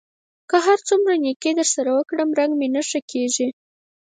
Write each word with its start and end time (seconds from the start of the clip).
که 0.49 0.57
هر 0.65 0.79
څومره 0.87 1.13
نېکي 1.23 1.51
در 1.59 1.67
سره 1.75 1.89
وکړم؛ 1.93 2.29
رنګ 2.39 2.51
مې 2.59 2.67
نه 2.75 2.81
در 2.83 2.85
ښه 2.89 2.99
کېږي. 3.11 3.47